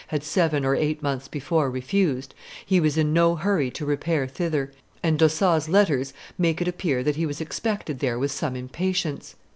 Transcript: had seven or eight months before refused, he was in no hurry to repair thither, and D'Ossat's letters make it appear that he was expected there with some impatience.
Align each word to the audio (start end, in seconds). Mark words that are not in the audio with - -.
had 0.07 0.23
seven 0.23 0.65
or 0.65 0.73
eight 0.73 1.03
months 1.03 1.27
before 1.27 1.69
refused, 1.69 2.33
he 2.65 2.79
was 2.79 2.97
in 2.97 3.13
no 3.13 3.35
hurry 3.35 3.69
to 3.69 3.85
repair 3.85 4.25
thither, 4.25 4.71
and 5.03 5.19
D'Ossat's 5.19 5.69
letters 5.69 6.11
make 6.39 6.59
it 6.59 6.67
appear 6.67 7.03
that 7.03 7.17
he 7.17 7.27
was 7.27 7.39
expected 7.39 7.99
there 7.99 8.17
with 8.17 8.31
some 8.31 8.55
impatience. 8.55 9.35